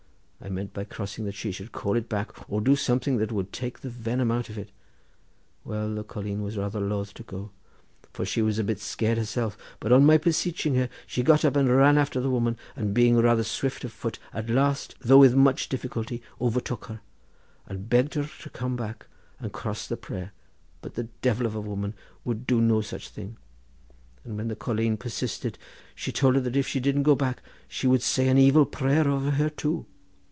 I 0.43 0.49
meant 0.49 0.73
by 0.73 0.85
crossing 0.85 1.25
that 1.25 1.35
she 1.35 1.51
should 1.51 1.71
call 1.71 1.95
it 1.95 2.09
back 2.09 2.49
or 2.49 2.61
do 2.61 2.75
something 2.75 3.17
that 3.17 3.31
would 3.31 3.53
take 3.53 3.81
the 3.81 3.91
venom 3.91 4.31
out 4.31 4.49
of 4.49 4.57
it. 4.57 4.71
Well, 5.63 5.93
the 5.93 6.03
colleen 6.03 6.41
was 6.41 6.57
rather 6.57 6.79
loth 6.79 7.13
to 7.13 7.23
go, 7.23 7.51
for 8.11 8.25
she 8.25 8.41
was 8.41 8.57
a 8.57 8.63
bit 8.63 8.79
scared 8.79 9.19
herself, 9.19 9.55
but 9.79 9.91
on 9.91 10.03
my 10.03 10.17
beseeching 10.17 10.73
her, 10.77 10.89
she 11.05 11.21
got 11.21 11.45
up 11.45 11.55
and 11.55 11.69
ran 11.69 11.95
after 11.95 12.19
the 12.19 12.31
woman, 12.31 12.57
and 12.75 12.91
being 12.95 13.17
rather 13.17 13.43
swift 13.43 13.83
of 13.83 13.91
foot, 13.91 14.17
at 14.33 14.49
last, 14.49 14.95
though 14.99 15.19
with 15.19 15.35
much 15.35 15.69
difficulty, 15.69 16.23
overtook 16.41 16.85
her, 16.85 17.01
and 17.67 17.87
begged 17.87 18.15
her 18.15 18.27
to 18.41 18.49
come 18.49 18.75
back 18.75 19.05
and 19.39 19.53
cross 19.53 19.85
the 19.87 19.95
prayer, 19.95 20.31
but 20.81 20.95
the 20.95 21.03
divil 21.21 21.45
of 21.45 21.53
a 21.53 21.61
woman 21.61 21.93
would 22.25 22.47
do 22.47 22.59
no 22.59 22.81
such 22.81 23.09
thing, 23.09 23.37
and 24.23 24.37
when 24.37 24.47
the 24.47 24.55
colleen 24.55 24.97
persisted 24.97 25.59
she 25.93 26.11
told 26.11 26.33
her 26.33 26.41
that 26.41 26.55
if 26.55 26.67
she 26.67 26.79
didn't 26.79 27.03
go 27.03 27.13
back, 27.13 27.43
she 27.67 27.85
would 27.85 28.01
say 28.01 28.27
an 28.27 28.39
evil 28.39 28.65
prayer 28.65 29.07
over 29.07 29.29
her 29.29 29.47
too. 29.47 29.85